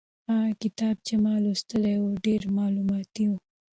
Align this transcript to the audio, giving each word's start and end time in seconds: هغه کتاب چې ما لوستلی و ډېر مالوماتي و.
هغه 0.29 0.51
کتاب 0.63 0.95
چې 1.07 1.13
ما 1.23 1.33
لوستلی 1.43 1.95
و 1.99 2.07
ډېر 2.25 2.41
مالوماتي 2.55 3.25
و. 3.29 3.33